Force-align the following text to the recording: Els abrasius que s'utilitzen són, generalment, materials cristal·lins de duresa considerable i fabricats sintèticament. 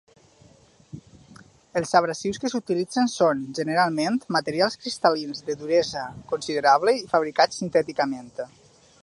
Els 1.81 1.91
abrasius 1.99 2.41
que 2.45 2.51
s'utilitzen 2.53 3.11
són, 3.17 3.43
generalment, 3.59 4.17
materials 4.37 4.79
cristal·lins 4.87 5.45
de 5.51 5.59
duresa 5.61 6.09
considerable 6.33 6.97
i 7.03 7.07
fabricats 7.15 7.63
sintèticament. 7.63 8.35